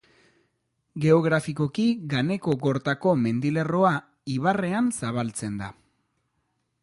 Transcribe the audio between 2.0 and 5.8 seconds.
Ganekogortako mendilerroa ibarrean zabaltzen da.